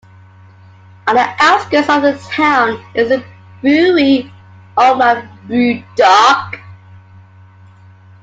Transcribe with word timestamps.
On 1.05 1.13
the 1.13 1.27
outskirts 1.37 1.87
of 1.87 2.01
the 2.01 2.17
town 2.31 2.83
is 2.95 3.11
a 3.11 3.23
brewery 3.61 4.33
owned 4.75 4.97
by 4.97 5.21
BrewDog. 5.47 6.59